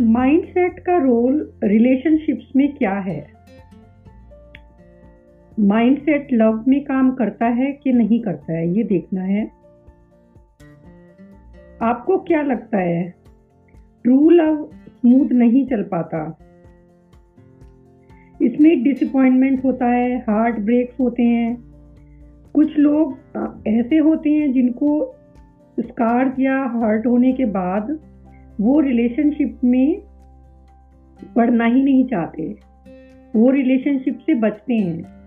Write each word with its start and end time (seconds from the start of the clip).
Mindset 0.00 0.78
का 0.78 0.96
role 0.98 1.52
relationships 1.64 2.52
में 2.56 2.76
क्या 2.76 2.92
है? 2.92 3.26
माइंडसेट 5.60 6.28
लव 6.32 6.64
में 6.68 6.84
काम 6.84 7.10
करता 7.10 7.46
है 7.46 7.72
कि 7.72 7.92
नहीं 7.92 8.20
करता 8.20 8.52
है, 8.52 8.68
ये 8.68 8.82
देखना 8.82 9.22
है। 9.22 9.50
आपको 11.82 12.18
क्या 12.18 12.42
लगता 12.42 12.78
है? 12.78 13.14
ट्रू 14.02 14.30
लव 14.30 14.70
स्मूथ 14.72 15.28
नहीं 15.28 15.66
चल 15.66 15.82
पाता। 15.82 16.38
इसमें 18.42 18.82
डिसअपॉइंटमेंट 18.82 19.64
होता 19.64 19.86
है 19.86 20.18
हार्ट 20.18 20.58
ब्रेक्स 20.58 21.00
होते 21.00 21.22
हैं। 21.22 21.56
कुछ 22.54 22.78
लोग 22.78 23.18
ऐसे 23.66 23.98
होते 23.98 24.30
हैं 24.30 24.52
जिनको 24.52 25.14
स्कार्स 25.80 26.40
या 26.40 26.62
हर्ट 26.64 27.06
होने 27.06 27.32
के 27.32 27.44
बाद 27.44 27.98
वो 28.62 28.80
रिलेशनशिप 28.80 29.60
में 29.64 30.02
पढ़ना 31.36 31.64
ही 31.64 31.82
नहीं 31.82 32.04
चाहते। 32.04 32.58
वो 33.36 33.50
रिलेशनशिप 33.50 34.18
से 34.18 34.34
बचते 34.34 34.74
हैं। 34.74 35.22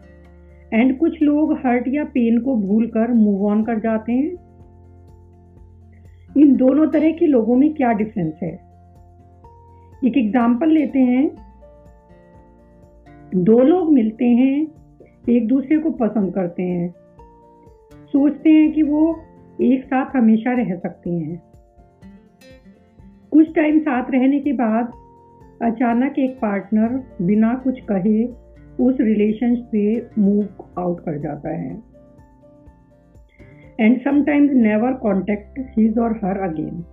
एंड 0.74 0.98
कुछ 0.98 1.22
लोग 1.22 1.54
हर्ट 1.54 1.84
या 1.88 2.04
पेन 2.04 2.40
को 2.40 2.56
भूल 2.56 2.88
कर 2.88 3.14
मूव 3.14 3.46
ऑन 3.48 3.64
कर 3.64 3.80
जाते 3.80 4.12
हैं। 4.12 4.32
इन 6.38 6.56
दोनों 6.56 6.88
तरह 6.88 7.12
के 7.12 7.26
लोगों 7.26 7.56
में 7.56 7.74
क्या 7.74 7.92
डिफरेंस 7.92 8.34
है? 8.44 8.52
एक 10.06 10.18
एग्ज़ाम्पल 10.18 10.68
लेते 10.68 11.00
हैं। 11.00 11.36
दो 13.36 13.60
लोग 13.60 13.94
मिलते 13.94 14.26
हैं, 14.26 14.68
एक 15.30 15.48
दूसरे 15.48 15.78
को 15.78 15.92
पसंद 15.92 16.34
करते 16.34 16.64
हैं। 16.64 16.94
सोचते 18.12 18.50
हैं 18.50 18.72
कि 18.72 18.84
वो 18.84 19.20
एक 19.62 19.84
साथ 19.84 20.16
हमेशा 20.16 20.54
रह 20.54 20.76
सकते 20.76 21.10
हैं। 21.10 21.42
कुछ 23.36 23.56
टाइम 23.56 23.80
साथ 23.80 24.12
रहने 24.12 24.40
के 24.40 24.52
बाद 24.54 24.92
अचानक 25.62 26.20
एक 26.20 26.36
पार्टनर 26.36 27.04
बिना 27.22 27.54
कुछ 27.54 27.80
कहे 27.80 28.26
उस 28.80 28.98
रिलेशन 29.02 29.56
से 29.56 30.10
मूव 30.20 30.48
आउट 30.80 31.00
कर 31.00 31.18
जाता 31.18 31.50
है। 31.50 31.82
And 33.80 34.00
sometimes 34.02 34.54
never 34.54 34.94
contact 34.94 35.60
his 35.78 35.98
और 35.98 36.12
हर 36.12 36.40
अगेन 36.40 36.84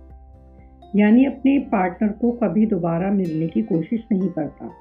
यानी 0.95 1.25
अपने 1.25 1.59
पार्टनर 1.59 2.09
को 2.09 2.31
कभी 2.31 2.65
दोबारा 2.65 3.11
मिलने 3.11 3.47
की 3.47 3.61
कोशिश 3.61 4.03
नहीं 4.11 4.29
करता। 4.29 4.71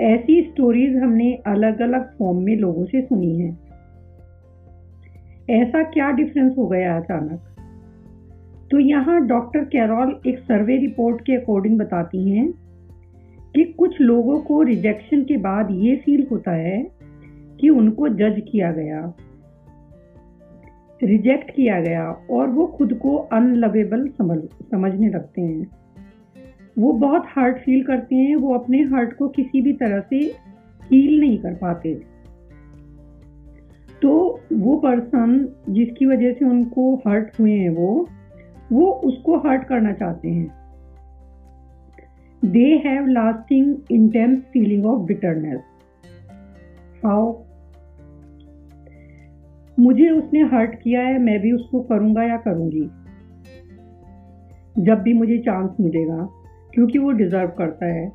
ऐसी 0.00 0.42
स्टोरीज 0.42 0.96
हमने 0.96 1.34
अलग 1.46 1.80
अलग 1.80 2.18
फॉर्म 2.18 2.38
में 2.38 2.56
लोगों 2.56 2.84
से 2.84 3.02
सुनी 3.02 3.38
है। 3.40 3.50
ऐसा 5.50 5.82
क्या 5.82 6.10
डिफरेंस 6.10 6.54
हो 6.58 6.66
गया 6.66 6.96
अचानक? 6.96 7.53
तो 8.70 8.78
यहाँ 8.78 9.20
डॉक्टर 9.26 9.64
कैरॉल 9.64 10.20
एक 10.26 10.38
सर्वे 10.38 10.76
रिपोर्ट 10.76 11.20
के 11.20 11.36
अकॉर्डिंग 11.36 11.78
बताती 11.78 12.30
हैं 12.30 12.52
कि 13.54 13.64
कुछ 13.78 14.00
लोगों 14.00 14.38
को 14.40 14.62
रिजेक्शन 14.62 15.22
के 15.22 15.36
बाद 15.36 15.68
ये 15.70 15.96
फील 15.96 16.26
होता 16.30 16.52
है 16.52 16.78
कि 17.60 17.68
उनको 17.68 18.08
जज 18.08 18.40
किया 18.50 18.70
गया, 18.72 19.00
रिजेक्ट 21.00 21.50
किया 21.50 21.80
गया 21.80 22.10
और 22.30 22.48
वो 22.48 22.66
खुद 22.66 22.94
को 22.94 23.16
अनलवेबल 23.16 24.06
समझ, 24.08 24.38
समझने 24.70 25.08
लगते 25.08 25.40
हैं। 25.40 25.66
वो 26.78 26.92
बहुत 26.92 27.26
हर्ट 27.28 27.58
फील 27.58 27.82
करते 27.84 28.16
हैं, 28.16 28.36
वो 28.36 28.54
अपने 28.54 28.82
हर्ट 28.84 29.16
को 29.16 29.28
किसी 29.28 29.60
भी 29.62 29.72
तरह 29.72 30.00
से 30.00 30.16
हील 30.82 31.20
नहीं 31.20 31.38
कर 31.38 31.54
पाते। 31.54 31.94
तो 34.02 34.40
वो 34.52 34.76
पर्सन 34.76 35.48
जिसकी 35.68 36.06
वजह 36.06 36.32
से 36.32 36.44
उनको 36.44 36.94
हर्ट 37.06 37.40
हुए 37.40 37.52
हैं 37.52 37.70
वो 37.70 38.08
वो 38.72 38.90
उसको 38.90 39.36
हर्ट 39.38 39.64
करना 39.64 39.92
चाहते 39.92 40.28
हैं। 40.28 40.48
They 42.42 42.82
have 42.86 43.06
lasting 43.06 43.76
intense 43.90 44.42
feeling 44.52 44.86
of 44.86 45.00
bitterness 45.00 45.60
how 47.04 47.32
मुझे 49.78 50.10
उसने 50.10 50.40
हर्ट 50.40 50.74
किया 50.82 51.00
है, 51.00 51.18
मैं 51.18 51.40
भी 51.40 51.52
उसको 51.52 51.80
करूँगा 51.80 52.22
या 52.22 52.36
करूँगी? 52.36 52.84
जब 54.78 55.02
भी 55.02 55.12
मुझे 55.12 55.38
चांस 55.38 55.70
मिलेगा, 55.80 56.28
क्योंकि 56.74 56.98
वो 56.98 57.10
डिजर्व 57.10 57.48
करता 57.48 57.86
है, 57.86 58.12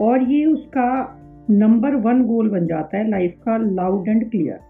और 0.00 0.22
ये 0.22 0.44
उसका 0.44 1.18
नंबर 1.50 1.94
वन 1.94 2.24
गोल 2.24 2.50
बन 2.50 2.66
जाता 2.66 2.98
है 2.98 3.10
लाइफ 3.10 3.34
का 3.44 3.56
loud 3.56 4.08
and 4.08 4.30
clear 4.30 4.60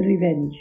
revenge 0.00 0.52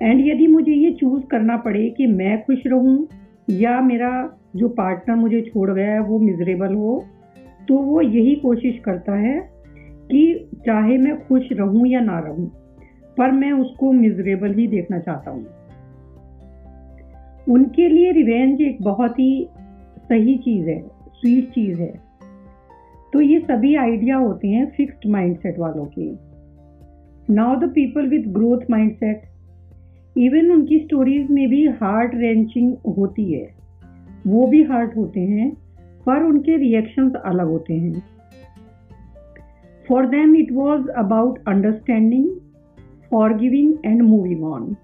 and 0.00 0.20
यदि 0.26 0.46
मुझे 0.46 0.72
ये 0.72 0.90
चूज़ 0.92 1.22
करना 1.26 1.56
पड़े 1.56 1.88
कि 1.90 2.06
मैं 2.08 2.42
खुश 2.44 2.62
रहूँ, 2.66 3.06
या 3.50 3.80
मेरा 3.80 4.10
जो 4.56 4.68
पार्टनर 4.68 5.16
मुझे 5.16 5.40
छोड़ 5.42 5.70
गया 5.70 5.92
है, 5.92 6.00
वो 6.00 6.18
मिजरेबल 6.18 6.74
हो 6.74 7.04
तो 7.68 7.76
वो 7.76 8.00
यही 8.00 8.34
कोशिश 8.34 8.78
करता 8.84 9.16
है 9.16 9.38
कि 10.10 10.48
चाहे 10.66 10.96
मैं 10.98 11.16
खुश 11.26 11.48
रहूँ 11.52 11.86
या 11.86 12.00
ना 12.00 12.18
रहूँ, 12.18 12.46
पर 13.18 13.32
मैं 13.32 13.52
उसको 13.52 13.92
मिजरेबल 13.92 14.54
ही 14.54 14.66
देखना 14.66 14.98
चाहता 14.98 15.30
हूँ। 15.30 15.46
उनके 17.46 17.88
लिए 17.88 18.10
रिवेंज 18.12 18.60
एक 18.60 18.82
बहुत 18.82 19.18
ही 19.18 19.48
सही 20.00 20.36
चीज़ 20.38 20.68
है 20.68 20.80
स्वीट 21.10 21.50
चीज़ 21.50 21.80
है। 21.80 21.92
तो 23.12 23.20
ये 23.20 23.38
सभी 23.40 23.74
आइडिया 23.76 24.16
होते 24.16 24.48
हैं 24.48 24.70
फिक्स्ड 24.70 25.08
माइंडसेट 25.10 25.58
वालों 25.58 25.84
के। 25.88 26.10
Now 27.28 27.56
the 27.56 27.70
people 27.70 28.08
with 28.08 28.26
growth 28.28 28.70
mindset 28.70 29.22
even 30.16 30.50
उनकी 30.52 30.78
स्टोरीज 30.78 31.30
में 31.30 31.48
भी 31.48 31.66
हार्ट 31.80 32.14
रेंचिंग 32.14 32.72
होती 32.96 33.32
है। 33.32 33.48
वो 34.26 34.46
भी 34.46 34.62
हार्ट 34.62 34.96
होते 34.96 35.20
हैं 35.20 35.50
पर 36.06 36.22
उनके 36.22 36.56
रिएक्शंस 36.56 37.12
अलग 37.24 37.46
होते 37.46 37.74
हैं। 37.74 38.02
For 39.88 40.06
them 40.06 40.36
it 40.36 40.52
was 40.52 40.88
about 40.88 41.38
understanding 41.48 42.28
forgiving 43.38 43.74
and 43.84 44.02
moving 44.02 44.44
on 44.44 44.76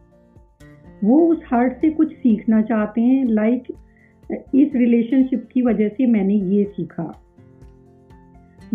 वो 1.04 1.18
उस 1.28 1.42
हार्ट 1.46 1.72
से 1.72 1.90
कुछ 1.90 2.12
सीखना 2.12 2.60
चाहते 2.62 3.00
हैं 3.00 3.24
लाइक 3.24 3.62
like, 3.62 4.54
इस 4.54 4.74
रिलेशनशिप 4.74 5.48
की 5.52 5.62
वजह 5.62 5.88
से 5.88 6.06
मैंने 6.06 6.34
ये 6.34 6.64
सीखा। 6.64 7.04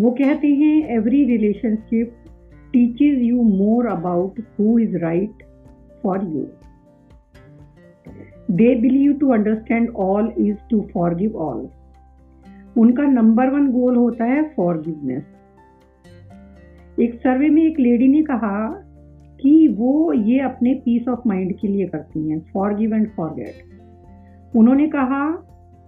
वो 0.00 0.10
कहते 0.10 0.48
हैं 0.48 0.88
every 0.88 1.24
relationship 1.24 2.14
teaches 2.72 3.22
you 3.22 3.42
more 3.42 3.86
about 3.86 4.40
who 4.60 4.78
is 4.78 4.96
right 4.96 5.41
for 6.02 6.16
you. 6.18 6.44
They 8.50 8.74
believe 8.76 9.20
to 9.20 9.32
understand 9.32 9.90
all 9.96 10.32
is 10.38 10.56
to 10.70 10.88
forgive 10.92 11.36
all. 11.36 11.62
उनका 12.78 13.06
नंबर 13.06 13.50
वन 13.50 13.66
गोल 13.72 13.96
होता 13.96 14.24
है 14.24 14.42
फॉरगिवनेस 14.56 15.24
एक 17.00 17.14
सर्वे 17.14 17.48
में 17.48 17.62
एक 17.62 17.78
लेडी 17.80 18.08
ने 18.08 18.22
कहा 18.22 18.58
कि 19.40 19.52
वो 19.78 20.12
ये 20.12 20.38
अपने 20.40 20.74
पीस 20.84 21.08
ऑफ़ 21.08 21.28
माइंड 21.28 21.52
के 21.58 21.68
लिए 21.68 21.86
करती 21.86 22.28
हैं 22.28 22.38
फॉर 22.52 22.74
गिव 22.74 22.94
एंड 22.94 23.08
फॉरगेट 23.16 24.56
उन्होंने 24.56 24.86
कहा 24.88 25.24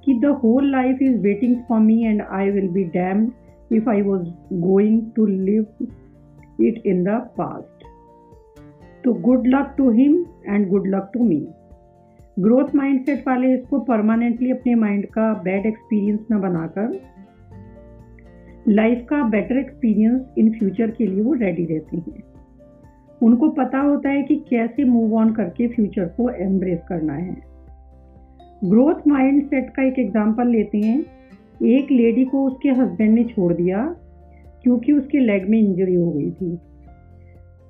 कि 0.05 0.15
the 0.21 0.33
whole 0.43 0.71
life 0.73 1.03
is 1.03 1.17
waiting 1.23 1.57
for 1.69 1.81
me 1.81 2.03
and 2.05 2.23
I 2.23 2.51
will 2.51 2.69
be 2.69 2.85
damned 2.95 3.75
if 3.77 3.89
I 3.91 4.03
was 4.03 4.25
going 4.63 5.01
to 5.17 5.27
live 5.27 5.87
it 6.61 6.83
in 6.87 7.05
the 7.05 7.21
past 7.39 7.74
तो 9.05 9.13
good 9.13 9.47
luck 9.47 9.75
to 9.79 9.91
him 9.91 10.25
and 10.49 10.69
good 10.69 10.87
luck 10.87 11.11
to 11.15 11.25
me 11.25 11.49
growth 12.41 12.75
mindset 12.75 13.29
वाले 13.29 13.55
इसको 13.55 13.79
permanently 13.79 14.51
अपने 14.51 14.75
mind 14.75 15.07
का 15.07 15.33
bad 15.35 15.67
experience 15.67 16.21
न 16.33 16.41
बनाकर 16.41 17.01
life 18.69 19.07
का 19.11 19.23
better 19.29 19.59
experience 19.59 20.35
in 20.39 20.51
future 20.53 20.91
के 20.91 21.07
लिए 21.07 21.23
वो 21.23 21.33
रेडी 21.33 21.65
रहते 21.65 21.97
हैं। 21.97 22.23
उनको 23.23 23.49
पता 23.49 23.79
होता 23.79 24.09
है 24.09 24.23
कि 24.23 24.37
कैसे 24.37 24.85
मूव 24.85 25.15
ऑन 25.15 25.33
करके 25.33 25.69
फ्यूचर 25.69 26.05
को 26.05 26.31
एम्ब्रेस 26.31 26.81
करना 26.89 27.13
है। 27.13 27.37
ग्रोथ 28.65 29.09
माइंडसेट 29.09 29.71
का 29.71 29.83
एक 29.83 29.99
एग्जांपल 29.99 30.49
लेते 30.49 30.79
हैं। 30.79 31.05
एक 31.63 31.91
लेडी 31.91 32.25
को 32.25 32.47
उसके 32.47 32.69
हस्बैंड 32.69 33.15
ने 33.15 33.25
छोड़ 33.25 33.53
दिया, 33.53 33.97
क्योंकि 34.63 34.93
उसके 34.93 35.19
लेग 35.19 35.49
में 35.49 35.59
इंजरी 35.59 35.95
हो 35.95 36.11
गई 36.11 36.31
थी। 36.31 36.57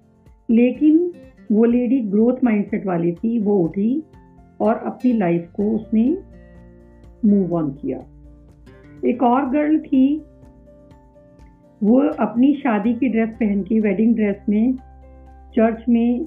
लेकिन 0.51 1.13
वो 1.53 1.65
लेडी 1.65 2.01
ग्रोथ 2.01 2.45
माइंडसेट 2.45 2.87
वाली 2.87 3.13
थी 3.13 3.39
वो 3.39 3.59
उठी 3.59 4.03
और 4.61 4.75
अपनी 4.75 5.13
लाइफ 5.13 5.51
को 5.55 5.71
उसने 5.71 6.19
मूव 7.25 7.55
ऑन 7.55 7.71
किया। 7.71 7.99
एक 9.05 9.23
और 9.23 9.51
गर्ल 9.51 9.79
थी 9.79 10.23
वो 11.83 12.01
अपनी 12.01 12.55
शादी 12.55 12.95
की 12.95 13.09
ड्रेस 13.09 13.29
पहन 13.29 13.63
के 13.63 13.81
वेडिंग 13.81 14.15
ड्रेस 14.15 14.37
में 14.49 14.75
चर्च 15.57 15.85
में 15.89 16.25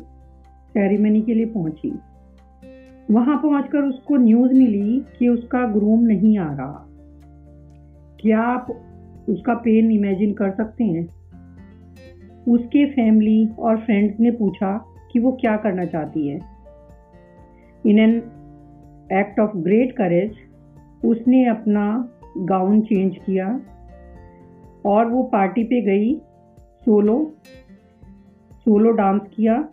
सेरेमनी 0.69 1.21
के 1.21 1.33
लिए 1.33 1.45
पहुँची। 1.45 1.99
वहाँ 3.11 3.37
पहुंचकर 3.37 3.77
उसको 3.77 4.17
न्यूज़ 4.17 4.53
मिली 4.53 5.05
कि 5.19 5.27
उसका 5.27 5.67
ग्रूम 5.67 6.03
नहीं 6.03 6.37
आ 6.37 6.53
रहा। 6.53 6.85
क्या 8.21 8.39
आप 8.39 8.67
उसका 9.29 9.53
पेन 9.53 9.91
इमेजिन 9.91 10.33
कर 10.33 10.51
सकते 10.51 10.83
हैं? 10.83 11.07
उसके 12.47 12.85
फैमिली 12.85 13.49
और 13.59 13.77
फ्रेंड्स 13.77 14.19
ने 14.19 14.31
पूछा 14.31 14.85
कि 15.11 15.19
वो 15.19 15.31
क्या 15.31 15.57
करना 15.57 15.85
चाहती 15.85 16.27
है। 16.27 16.39
In 17.85 17.99
an 17.99 18.15
act 19.13 19.39
of 19.39 19.57
great 19.57 19.91
courage 19.91 20.31
उसने 21.05 21.45
अपना 21.45 22.09
गाउन 22.37 22.81
चेंज 22.81 23.17
किया। 23.25 23.61
और 24.85 25.05
वो 25.05 25.23
पार्टी 25.23 25.63
पे 25.63 25.81
गई, 25.81 26.15
सोलो 26.85 27.33
सोलो 28.51 28.91
डांस 28.91 29.21
किया। 29.35 29.69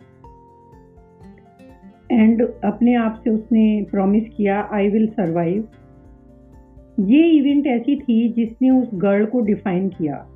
एंड 2.11 2.41
अपने 2.63 2.93
आप 2.95 3.21
से 3.23 3.29
उसने 3.29 3.85
प्रॉमिस 3.91 4.23
किया 4.37 4.69
आई 4.71 4.89
विल 4.89 5.07
सरवाइव 5.07 5.67
ये 6.99 7.29
इवेंट 7.29 7.67
ऐसी 7.67 7.99
थी 7.99 8.29
जिसने 8.33 8.69
उस 8.69 8.89
गर्ल 8.93 9.25
को 9.25 9.41
डिफाइन 9.41 9.89
किया। 9.89 10.27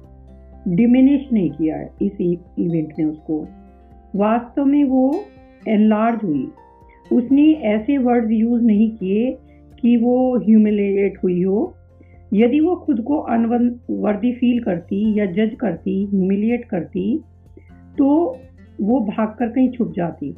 डिमिनिश 0.68 1.30
नहीं 1.34 1.50
किया 1.50 1.82
इस 1.82 2.22
इवेंट 2.22 2.94
ने 3.00 3.04
उसको। 3.04 3.48
वास्तव 4.16 4.66
में 4.66 4.84
वो 4.84 5.24
एनलार्ज 5.68 6.24
हुई। 6.24 6.52
उसने 7.14 7.52
ऐसे 7.54 7.98
वर्ड्स 7.98 8.32
यूज़ 8.32 8.64
नहीं 8.64 8.92
किए 8.92 9.38
कि 9.82 9.98
वो 9.98 10.38
ह्यूमिलेट 10.38 11.24
हुई 11.24 11.44
हो। 11.44 11.74
यदि 12.32 12.60
वो 12.60 12.76
खुद 12.76 13.02
को 13.02 13.18
अनवर्दी 13.30 14.32
फील 14.34 14.62
करती 14.64 15.00
या 15.20 15.26
जज 15.34 15.56
करती 15.60 16.04
ह्यूमिलिएट 16.06 16.66
करती 16.66 17.06
तो 17.98 18.08
वो 18.82 19.00
भागकर 19.00 19.50
कहीं 19.50 19.72
छुप 19.72 19.92
जाती। 19.96 20.30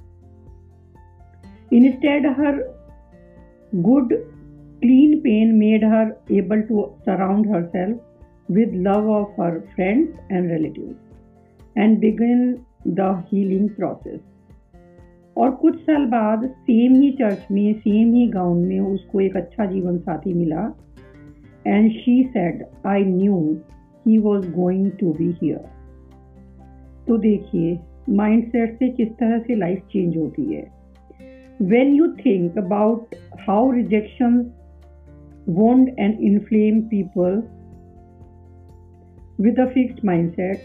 Instead 1.74 2.26
her 2.40 2.58
good 3.74 4.14
clean 4.82 5.18
pain 5.20 5.54
made 5.56 5.86
her 5.86 6.14
able 6.32 6.62
to 6.62 6.86
surround 7.06 7.48
herself 7.66 8.52
with 8.52 8.74
love 8.88 9.10
of 9.12 9.42
her 9.42 9.60
friends 9.76 10.32
and 10.32 10.52
relative 10.52 10.96
and 11.78 12.00
begin 12.00 12.54
the 12.88 13.24
healing 13.28 13.70
process 13.70 14.20
और 15.38 15.52
कुछ 15.52 15.80
साल 15.80 16.06
बाद 16.06 16.46
सेम 16.50 16.96
ही 16.96 17.12
चर्च 17.12 17.48
में 17.52 17.74
सेम 17.74 18.14
ही 18.14 18.28
गाउन 18.28 18.58
में 18.58 18.80
उसको 18.80 19.22
एक 19.22 19.38
अच्छा 19.38 19.66
जीवन 19.66 19.98
साथी 19.98 20.34
मिला। 20.34 20.72
And 21.68 21.92
she 21.92 22.24
said 22.24 22.64
I 22.86 23.06
knew 23.06 23.58
he 24.08 24.18
was 24.18 24.52
going 24.52 24.92
to 24.92 25.14
be 25.14 25.32
here 25.32 25.66
तो 27.08 27.18
देखिए 27.18 27.80
माइंड 28.10 28.44
सेट 28.48 28.80
से 28.80 28.90
किस 28.90 29.08
तरह 29.08 29.40
से 29.40 29.56
लाइफ 29.56 29.80
चेंज 29.92 30.18
होती 30.18 30.54
है? 30.54 30.68
When 31.62 31.94
you 31.94 32.08
think 32.08 32.58
about 32.58 33.16
how 33.50 33.72
rejection 33.72 34.52
wound 35.50 35.90
and 36.00 36.20
inflame 36.20 36.82
people 36.82 37.44
with 39.42 39.60
a 39.60 39.66
fixed 39.66 40.06
mindset 40.06 40.58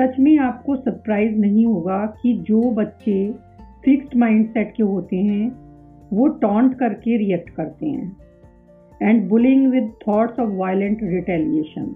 सच 0.00 0.18
में 0.18 0.38
आपको 0.38 0.76
सरप्राइज़ 0.76 1.36
नहीं 1.36 1.66
होगा 1.66 2.06
कि 2.22 2.32
जो 2.38 2.70
बच्चे 2.70 3.34
फिक्स्ड 3.84 4.16
माइंडसेट 4.16 4.72
के 4.76 4.82
होते 4.82 5.16
हैं, 5.16 5.48
वो 6.12 6.26
टॉन्ट 6.28 6.74
करके 6.78 7.16
रिएक्ट 7.16 7.50
करते 7.50 7.86
हैं। 7.86 8.16
And 9.02 9.28
boiling 9.28 9.70
with 9.72 9.92
thoughts 10.08 10.40
of 10.40 10.50
violent 10.50 10.98
retaliation 11.02 11.94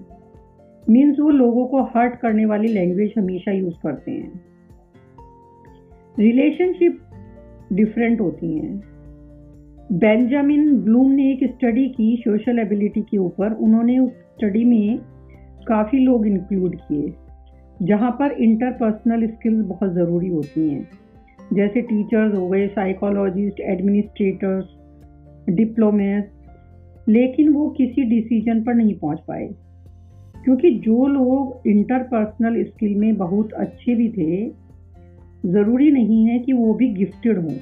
means 0.91 1.19
वो 1.21 1.31
लोगों 1.31 1.67
को 1.67 1.83
हर्ट 1.85 2.15
करने 2.17 2.45
वाली 2.47 2.69
लैंग्वेज 2.69 3.13
हमेशा 3.19 3.53
यूज़ 3.53 3.75
करते 3.83 4.11
हैं। 4.11 4.41
रिलेशनशिप 6.19 7.01
डिफरेंट 7.73 8.21
होती 8.21 8.59
हैं। 8.59 8.77
बेंजामिन 9.93 10.77
ब्लूम 10.77 11.11
ने 11.11 11.31
एक 11.33 11.45
स्टडी 11.45 11.89
की 11.89 12.17
सोशल 12.17 12.59
एबिलिटी 12.59 13.01
के 13.01 13.19
ऊपर। 13.19 13.53
उन्होंने 13.53 13.99
उस 13.99 14.11
स्टडी 14.11 14.65
में 14.65 14.99
काफ़ी 15.69 15.99
लोग 15.99 16.27
इंक्लूड 16.27 16.77
किए, 16.79 17.13
जहाँ 17.83 18.11
पर 18.11 18.33
इंटरपर्सनल 18.33 19.27
स्किल्स 19.27 19.67
बहुत 19.67 19.93
ज़रूरी 19.95 20.29
होती 20.29 20.69
हैं। 20.71 20.89
जैसे 21.55 21.81
टीचर्स 21.81 22.35
हो 22.35 22.49
गए 22.49 22.67
साइकोलॉजिस्ट 22.69 23.61
एडमिनिस्ट्रेटर्स 23.61 24.77
डिप्लोमेट्स 25.51 26.38
लेकिन 27.09 27.49
वो 27.49 27.69
किसी 27.71 28.03
डिसीज़न 28.03 28.63
पर 28.63 28.75
नहीं 28.75 28.95
पहुँच 28.95 29.19
पाए। 29.29 29.55
क्योंकि 30.45 30.71
जो 30.71 31.07
लोग 31.07 31.69
इंटरपर्सनल 31.69 32.65
स्किल 32.65 32.95
में 32.95 33.17
बहुत 33.17 33.53
अच्छे 33.53 33.95
भी 33.95 34.09
थे, 34.09 34.49
ज़रूरी 35.47 35.91
नहीं 35.91 36.27
है 36.27 36.39
कि 36.39 36.53
वो 36.53 36.75
भी 36.75 36.89
गिफ्टेड 36.89 37.39
हों। 37.39 37.57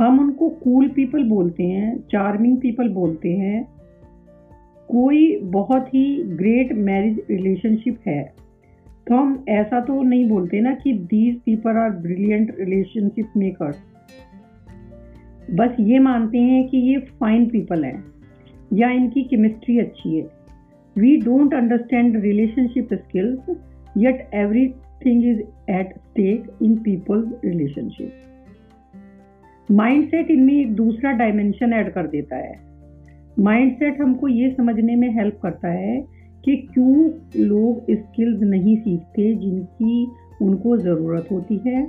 हम 0.00 0.20
उनको 0.20 0.48
कूल 0.48 0.88
पीपल 0.88 1.24
बोलते 1.24 1.62
हैं 1.62 1.96
चार्मिंग 1.96 2.58
पीपल 2.58 2.88
बोलते 2.88 3.32
हैं। 3.32 3.68
कोई 4.88 5.36
बहुत 5.36 5.88
ही 5.88 6.22
ग्रेट 6.22 6.72
मैरिज 6.72 7.22
रिलेशनशिप 7.30 7.98
है। 8.06 8.34
तो 9.08 9.14
हम 9.14 9.44
ऐसा 9.48 9.80
तो 9.80 10.02
नहीं 10.02 10.28
बोलते 10.28 10.60
ना 10.60 10.74
कि 10.74 10.92
these 10.92 11.40
people 11.40 11.70
are 11.70 11.90
brilliant 11.90 12.56
relationship 12.60 13.28
makers 13.36 13.76
बस 15.50 15.76
ये 15.80 15.98
मानते 15.98 16.38
हैं 16.38 16.66
कि 16.68 16.78
ये 16.78 16.98
फाइन 17.20 17.46
पीपल 17.46 17.84
हैं, 17.84 18.04
या 18.72 18.90
इनकी 18.90 19.22
केमिस्ट्री 19.22 19.78
अच्छी 19.78 20.16
है। 20.16 20.22
We 20.96 21.16
don't 21.16 21.54
understand 21.54 22.16
relationship 22.16 22.94
skills 22.94 23.56
yet 23.96 24.28
everything 25.06 25.24
is 25.24 25.40
at 25.70 25.92
stake 25.92 26.50
in 26.62 26.76
people's 26.76 27.28
relationship 27.44 28.12
mindset 29.68 30.30
इनमें 30.30 30.54
एक 30.54 30.74
दूसरा 30.74 31.12
डायमेंशन 31.12 31.72
ऐड 31.72 31.92
कर 31.92 32.06
देता 32.06 32.36
है। 32.36 32.54
माइंडसेट 33.38 34.00
हमको 34.00 34.28
ये 34.28 34.50
समझने 34.50 34.96
में 34.96 35.08
हेल्प 35.14 35.38
करता 35.42 35.68
है 35.68 36.00
कि 36.44 36.56
क्यों 36.74 37.10
लोग 37.40 37.90
स्किल्स 37.90 38.42
नहीं 38.42 38.76
सीखते 38.76 39.34
जिनकी 39.34 40.06
उनको 40.42 40.76
ज़रूरत 40.76 41.28
होती 41.32 41.60
है। 41.66 41.82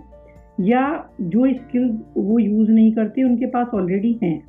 या 0.59 1.09
जो 1.21 1.53
स्किल्स 1.53 2.01
वो 2.17 2.39
यूज़ 2.39 2.71
नहीं 2.71 2.91
करते, 2.93 3.23
उनके 3.23 3.45
पास 3.45 3.67
ऑलरेडी 3.73 4.19
हैं। 4.23 4.43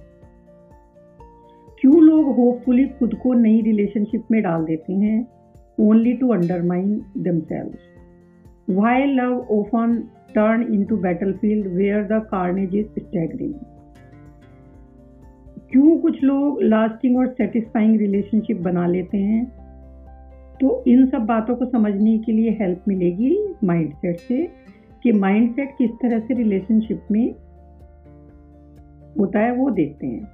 क्यों 1.80 2.02
लोग 2.02 2.36
होपफुली 2.36 2.86
खुद 2.86 3.14
को 3.14 3.34
नई 3.34 3.60
रिलेशनशिप 3.60 4.24
में 4.30 4.42
डाल 4.42 4.64
देते 4.64 4.92
हैं? 4.92 5.26
Only 5.80 6.12
to 6.12 6.28
undermine 6.28 7.02
themselves 7.18 7.78
why 8.70 9.04
love 9.04 9.46
often 9.50 10.08
turn 10.34 10.74
into 10.84 10.96
battlefield 11.32 11.66
where 11.66 12.02
the 12.02 12.12
carnage 12.12 12.74
is 12.74 12.86
staggering 12.86 13.54
क्यों 15.70 15.98
कुछ 15.98 16.22
लोग 16.22 16.62
लास्टिंग 16.62 17.16
और 17.16 17.26
सेटिस्फाइंग 17.26 17.96
रिलेशनशिप 17.96 18.60
बना 18.60 18.86
लेते 18.86 19.18
हैं? 19.18 19.44
तो 20.60 20.84
इन 20.86 21.06
सब 21.06 21.18
बातों 21.18 21.56
को 21.56 21.64
समझने 21.64 22.18
के 22.18 22.32
लिए 22.32 22.50
हेल्प 22.50 22.84
मिलेगी 22.88 23.54
माइंडसेट 23.64 24.16
से। 24.16 24.69
कि 25.02 25.12
माइंडसेट 25.12 25.74
किस 25.78 25.90
तरह 25.90 26.18
से 26.18 26.34
रिलेशनशिप 26.34 27.06
में 27.10 27.34
होता 29.18 29.38
है 29.38 29.52
वो 29.52 29.70
देखते 29.70 30.06
हैं। 30.06 30.24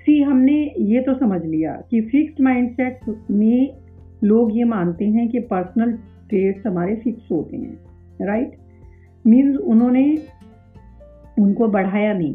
सी 0.00 0.22
हमने 0.22 0.74
ये 0.78 1.00
तो 1.00 1.14
समझ 1.14 1.44
लिया 1.44 1.72
कि 1.90 2.00
फिक्स्ड 2.00 2.40
माइंडसेट 2.40 3.00
में 3.30 3.76
लोग 4.24 4.56
ये 4.56 4.64
मानते 4.64 5.04
हैं 5.04 5.28
कि 5.28 5.38
पर्सनल 5.38 5.92
ट्रेड्स 6.28 6.66
हमारे 6.66 6.96
फिक्स 6.96 7.30
होते 7.32 7.56
हैं 7.56 7.78
राइट 8.20 8.56
मीन्स 9.26 9.56
उन्होंने 9.56 10.18
उनको 11.38 11.68
बढ़ाया 11.68 12.12
नहीं। 12.12 12.34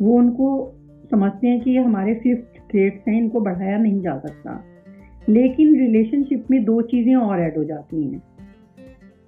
वो 0.00 0.16
उनको 0.16 0.74
समझते 1.10 1.48
हैं 1.48 1.60
कि 1.60 1.70
ये 1.70 1.78
हमारे 1.78 2.14
फिक्स्ड 2.14 2.70
ट्रेड्स 2.70 3.08
हैं, 3.08 3.18
इनको 3.18 3.40
बढ़ाया 3.40 3.78
नहीं 3.78 4.00
जा 4.00 4.18
सकता। 4.18 4.64
लेकिन 5.28 5.74
रिलेशनशिप 5.76 6.44
में 6.50 6.64
दो 6.64 6.82
चीज़ें 6.82 7.14
और 7.14 7.40
ऐड 7.40 7.56
हो 7.56 7.64
जाती 7.64 8.02
हैं। 8.04 8.22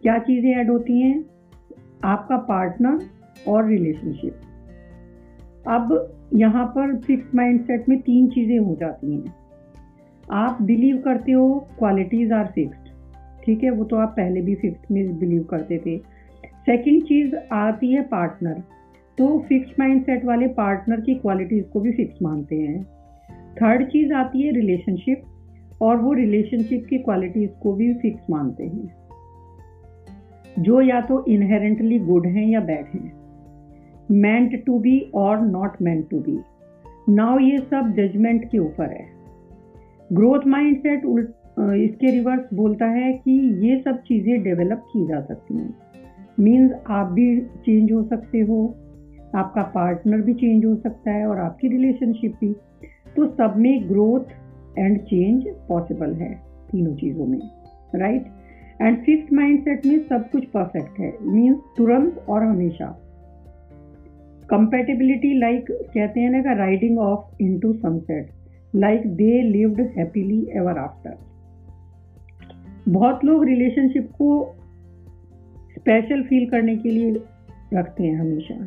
क्या 0.02 0.18
चीज़ें 0.18 0.50
ऐड 0.50 0.70
होती 0.70 1.00
हैं? 1.00 1.24
आपका 2.04 2.36
पार्टनर 2.36 2.98
और 3.48 3.68
रिलेशनशिप 3.68 4.40
अब 5.68 5.92
यहाँ 6.34 6.64
पर 6.66 6.96
फिक्स 6.96 7.34
माइंडसेट 7.34 7.88
में 7.88 8.00
तीन 8.00 8.28
चीज़ें 8.28 8.58
हो 8.58 8.76
जाती 8.80 9.14
हैं। 9.14 9.34
आप 10.32 10.62
बिलीव 10.62 10.96
करते 10.96 11.32
हो 11.32 11.68
क्वालिटीज़ 11.78 12.32
आर 12.32 12.46
फिक्स्ड 12.46 12.90
ठीक 13.44 13.62
है, 13.64 13.70
वो 13.70 13.84
तो 13.84 13.96
आप 13.96 14.08
पहले 14.08 14.40
भी 14.40 14.54
फिक्स 14.54 14.90
में 14.90 15.18
बिलीव 15.18 15.42
करते 15.42 15.78
थे। 15.78 15.96
सेकंड 16.66 17.02
चीज़ 17.02 17.34
आती 17.52 17.92
है 17.92 18.02
पार्टनर 18.02 18.62
तो 19.18 19.38
फिक्स 19.38 19.78
माइंडसेट 19.78 20.24
वाले 20.24 20.46
पार्टनर 20.46 21.00
की 21.00 21.14
क्वालिटीज़ 21.14 21.64
को 21.64 21.80
भी 21.80 21.92
फिक्स 21.92 22.22
मानते 22.22 22.56
हैं। 22.56 22.82
थर्ड 23.56 23.86
चीज़ 23.86 24.12
आती 24.12 24.42
है 24.42 24.52
रिलेशनशिप 24.52 25.22
और 25.82 25.96
वो 25.96 26.12
रिलेशनशिप 26.12 26.86
की 26.90 26.98
क्वालिटीज़ 26.98 27.50
को 27.62 27.72
भी 27.72 27.92
फिक्स 27.94 28.30
मानते 28.30 28.64
हैं। 28.64 29.01
जो 30.58 30.80
या 30.80 31.00
तो 31.00 31.24
इनहेरेंटली 31.28 31.98
गुड 31.98 32.26
हैं 32.26 32.46
या 32.46 32.60
बैड 32.60 32.86
हैं। 32.94 33.12
मेंट 34.10 34.64
टू 34.66 34.78
बी 34.78 35.10
और 35.14 35.40
not 35.40 35.70
meant 35.82 36.08
to 36.10 36.18
be 36.18 36.38
now 37.08 37.38
ये 37.38 37.58
सब 37.58 37.92
जजमेंट 37.96 38.44
के 38.50 38.58
ऊपर 38.58 38.84
है। 38.84 39.06
ग्रोथ 40.12 40.46
माइंड 40.46 40.76
माइंडसेट 40.76 41.34
इसके 41.58 42.10
रिवर्स 42.10 42.54
बोलता 42.54 42.86
है 42.86 43.12
कि 43.12 43.32
ये 43.66 43.80
सब 43.80 44.02
चीज़ें 44.02 44.42
डेवलप 44.42 44.84
की 44.92 45.06
जा 45.06 45.20
सकती 45.20 45.54
हैं। 45.54 45.74
मीन्स 46.40 46.72
आप 46.90 47.06
भी 47.06 47.40
चेंज 47.40 47.92
हो 47.92 48.02
सकते 48.02 48.40
हो, 48.40 48.76
आपका 49.34 49.62
पार्टनर 49.62 50.20
भी 50.20 50.34
चेंज 50.34 50.64
हो 50.64 50.74
सकता 50.76 51.10
है 51.10 51.26
और 51.26 51.38
आपकी 51.38 51.68
रिलेशनशिप 51.68 52.32
भी। 52.40 52.52
तो 53.16 53.26
सब 53.26 53.54
में 53.56 53.88
ग्रोथ 53.88 54.78
एंड 54.78 54.98
चेंज 54.98 55.44
पॉसिबल 55.68 56.12
है, 56.12 56.34
तीनों 56.70 56.94
चीज़ों 56.94 57.26
में 57.26 57.40
राइट 57.94 58.24
एंड 58.82 58.98
फिक्स 58.98 59.32
माइंडसेट 59.32 59.86
में 59.86 59.98
सब 59.98 60.30
कुछ 60.30 60.44
परफेक्ट 60.44 60.98
है। 61.00 61.12
मीन्स 61.22 61.58
तुरंत 61.76 62.24
और 62.28 62.42
हमेशा। 62.42 62.86
कंपेटेबिलिटी 64.50 65.38
लाइक 65.38 65.70
कहते 65.70 66.20
हैं 66.20 66.30
ना 66.30 66.42
का 66.42 66.52
riding 66.52 66.98
off 66.98 67.42
into 67.58 67.72
sunset 67.72 68.30
like 68.76 69.06
they 69.06 69.42
lived 69.42 69.80
happily 69.80 70.48
ever 70.54 70.78
after 70.78 71.14
बहुत 72.88 73.24
लोग 73.24 73.44
रिलेशनशिप 73.44 74.10
को 74.10 74.54
स्पेशल 75.78 76.22
फील 76.22 76.50
करने 76.50 76.76
के 76.76 76.88
लिए 76.88 77.10
रखते 77.74 78.04
हैं 78.04 78.14
हमेशा। 78.14 78.66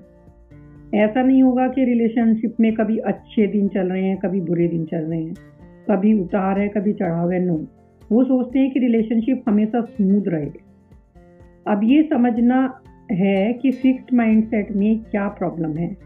ऐसा 0.93 1.23
नहीं 1.23 1.43
होगा 1.43 1.67
कि 1.67 1.85
रिलेशनशिप 1.85 2.55
में 2.59 2.73
कभी 2.73 2.97
अच्छे 2.97 3.47
दिन 3.47 3.67
चल 3.67 3.87
रहे 3.87 4.05
हैं, 4.05 4.17
कभी 4.17 4.41
बुरे 4.41 4.67
दिन 4.67 4.85
चल 4.85 4.97
रहे 4.97 5.23
हैं। 5.23 5.35
कभी 5.91 6.19
उतार 6.19 6.59
है, 6.59 6.67
कभी 6.67 6.93
चढ़ाव 6.93 7.31
है 7.31 7.39
नो 7.39 7.65
वो 8.11 8.23
सोचते 8.23 8.59
हैं 8.59 8.71
कि 8.71 8.79
रिलेशनशिप 8.79 9.43
हमेशा 9.47 9.81
स्मूथ 9.81 10.21
रहे 10.27 10.49
अब 11.67 11.81
ये 11.83 12.03
समझना 12.03 12.81
है 13.11 13.53
कि 13.53 13.71
फिक्स्ड 13.71 14.13
माइंडसेट 14.13 14.71
में 14.71 14.99
क्या 14.99 15.27
प्रॉब्लम 15.27 15.77
है। 15.77 15.97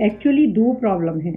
एक्चुअली 0.00 0.46
दो 0.46 0.72
प्रॉब्लम 0.72 1.20
है। 1.20 1.32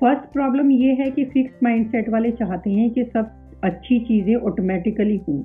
फ़र्स्ट 0.00 0.32
प्रॉब्लम 0.32 0.70
ये 0.70 0.92
है 0.92 1.10
कि 1.10 1.24
फिक्स्ड 1.24 1.56
माइंडसेट 1.62 2.08
वाले 2.08 2.30
चाहते 2.30 2.70
हैं 2.70 2.90
कि 2.90 3.04
सब 3.04 3.30
अच्छी 3.64 3.98
चीज़ें 3.98 4.34
ऑटोमेटिकली 4.34 5.16
हों। 5.16 5.42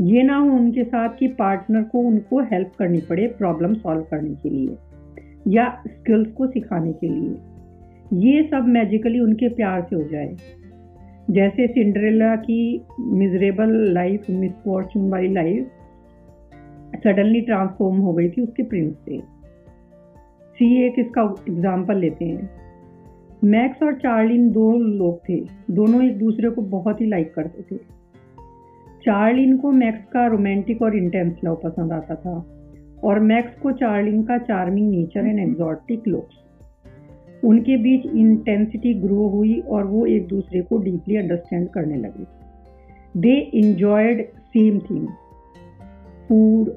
ये 0.00 0.22
ना 0.22 0.36
हो 0.36 0.50
उनके 0.50 0.84
साथ 0.84 1.08
कि 1.18 1.28
पार्टनर 1.28 1.82
को 1.82 1.98
उनको 1.98 2.40
हेल्प 2.40 2.72
करनी 2.78 3.00
पड़े 3.00 3.26
प्रॉब्लम 3.26 3.74
सॉल्व 3.74 4.02
करने 4.02 4.34
के 4.34 4.50
लिए 4.50 4.76
या 5.48 5.82
स्किल्स 5.86 6.32
को 6.32 6.46
सिखाने 6.46 6.92
के 6.92 7.08
लिए। 7.08 7.36
ये 8.32 8.42
सब 8.42 8.64
मैजिकली 8.68 9.20
उनके 9.20 9.48
प्यार 9.48 9.82
से 9.82 9.96
हो 9.96 10.02
जाए। 10.02 10.36
जैसे 11.30 11.66
सिंड्रेला 11.66 12.36
की 12.36 12.86
मिजरेबल 13.00 13.72
लाइफ 13.92 14.30
मिसफॉर्चून 14.30 15.10
वाली 15.10 15.32
लाइफ 15.32 15.70
सडनली 17.04 17.40
ट्रांसफॉर्म 17.40 17.96
हो 17.96 18.12
गई 18.12 18.28
थी 18.28 18.42
उसके 18.42 18.62
प्रिंस 18.62 18.94
से। 19.04 19.18
सी 20.56 20.86
एक 20.86 20.94
इसका 20.98 21.22
एग्ज़ाम्पल 21.48 21.96
लेते 21.96 22.24
हैं? 22.24 22.50
मैक्स 23.44 23.82
और 23.82 23.94
चार्लिन 23.94 24.50
दो 24.50 24.70
लोग 24.78 25.18
थे। 25.28 25.36
दोनों 25.70 26.02
एक 26.02 26.18
दूसरे 26.18 26.50
को 26.50 26.62
बहुत 26.62 27.00
ही 27.00 27.06
लाइक 27.06 27.34
करते 27.34 27.62
थे। 27.62 27.78
चार्लिन 29.02 29.56
को 29.56 29.70
मैक्स 29.72 30.04
का 30.12 30.26
रोमांटिक 30.26 30.82
और 30.82 30.96
इंटेंस 30.96 31.36
लव 31.44 31.60
पसंद 31.64 31.92
आता 31.92 32.14
था 32.14 32.36
और 33.04 33.20
मैक्स 33.20 33.60
को 33.60 33.72
चार्लिन 33.72 34.22
का 34.22 34.38
charming 34.38 34.90
nature 34.90 35.26
and 35.26 35.38
exotic 35.38 36.08
looks 36.08 36.37
उनके 37.44 37.76
बीच 37.76 38.06
इंटेंसिटी 38.06 38.94
ग्रो 38.94 39.28
हुई 39.28 39.60
और 39.60 39.84
वो 39.84 40.06
एक 40.06 40.26
दूसरे 40.28 40.62
को 40.62 40.78
डीपली 40.78 41.16
अंडरस्टैंड 41.16 41.68
करने 41.68 41.96
लगे। 41.96 42.26
They 43.20 43.38
enjoyed 43.54 44.26
same 44.28 44.78
thing 44.80 45.06
food 46.28 46.70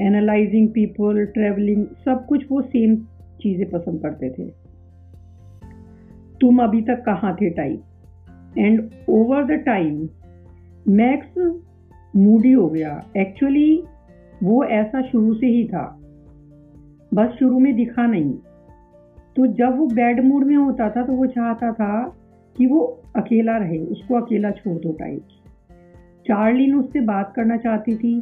analysing 0.00 0.68
people 0.68 1.24
travelling 1.24 1.86
सब 2.04 2.26
कुछ 2.26 2.44
वो 2.50 2.60
सेम 2.62 2.96
चीज़ें 3.40 3.70
पसंद 3.70 4.02
करते 4.02 4.30
थे। 4.30 4.48
तुम 6.40 6.62
अभी 6.62 6.80
तक 6.82 7.02
कहाँ 7.06 7.34
थे 7.34 7.50
type 7.50 8.54
and 8.58 8.90
over 9.08 9.44
the 9.44 9.60
time 9.60 10.08
Max 10.88 11.38
moody 12.16 12.52
हो 12.52 12.68
गया। 12.68 13.04
एक्चुअली 13.16 13.82
वो 14.42 14.64
ऐसा 14.64 15.02
शुरू 15.02 15.34
से 15.34 15.46
ही 15.46 15.64
था। 15.64 15.86
बस 17.14 17.36
शुरू 17.38 17.58
में 17.58 17.74
दिखा 17.76 18.06
नहीं। 18.06 18.34
तो 19.36 19.46
जब 19.46 19.78
वो 19.78 19.86
बैड 19.86 20.24
मूड 20.24 20.44
में 20.44 20.56
होता 20.56 20.90
था 20.90 21.02
तो 21.02 21.12
वो 21.12 21.26
चाहता 21.26 21.72
था 21.72 22.16
कि 22.56 22.66
वो 22.66 23.02
अकेला 23.16 23.56
रहे, 23.56 23.78
उसको 23.78 24.14
अकेला 24.14 24.50
छोड़ 24.50 24.78
दो 24.78 24.92
टाइप 24.92 25.22
चार्लिन 26.28 26.74
उससे 26.74 27.00
बात 27.00 27.32
करना 27.36 27.56
चाहती 27.56 27.96
थी 27.96 28.20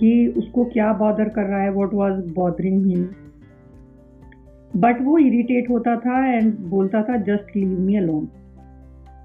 कि 0.00 0.34
उसको 0.36 0.64
क्या 0.64 0.92
बॉदर 0.92 1.28
कर 1.28 1.42
रहा 1.42 1.62
है 1.62 1.70
what 1.70 1.94
was 1.94 2.34
bothering 2.34 2.86
him 2.86 3.08
but 4.76 5.02
वो 5.02 5.18
इरिटेट 5.18 5.70
होता 5.70 5.96
था 5.96 6.26
एंड 6.26 6.58
बोलता 6.58 7.02
था 7.02 7.16
जस्ट 7.16 7.56
लीव 7.56 7.80
मी 7.80 7.96
अलोन 7.96 8.28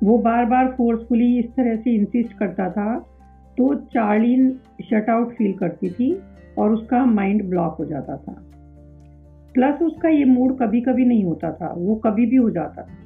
वो 0.03 0.17
बार 0.17 0.45
बार 0.45 0.67
फोर्सफुली 0.77 1.39
इस 1.39 1.45
तरह 1.45 1.75
से 1.75 1.91
इंसिस्ट 1.91 2.37
करता 2.37 2.69
था 2.69 2.99
तो 3.57 3.75
चार्लिन 3.75 4.59
शट 4.83 5.09
आउट 5.09 5.33
फील 5.33 5.53
करती 5.53 5.89
थी 5.89 6.21
और 6.57 6.71
उसका 6.71 7.05
माइंड 7.05 7.49
ब्लॉक 7.49 7.75
हो 7.79 7.85
जाता 7.85 8.17
था। 8.17 8.45
प्लस 9.53 9.81
उसका 9.81 10.09
ये 10.09 10.25
मूड 10.25 10.57
कभी 10.59 10.81
कभी 10.81 11.05
नहीं 11.05 11.23
होता 11.23 11.51
था, 11.51 11.73
वो 11.77 11.95
कभी 11.95 12.25
भी 12.25 12.35
हो 12.35 12.49
जाता 12.49 12.81
था। 12.81 12.97